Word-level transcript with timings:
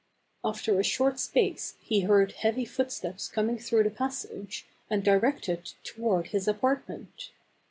After 0.43 0.79
a 0.79 0.83
short 0.83 1.19
space 1.19 1.75
he 1.79 1.99
heard 1.99 2.31
heavy 2.31 2.65
footsteps 2.65 3.27
coming 3.27 3.59
through 3.59 3.83
the 3.83 3.91
passage, 3.91 4.65
and 4.89 5.03
directed 5.03 5.73
toward 5.83 6.29
his 6.29 6.47
apartment. 6.47 7.29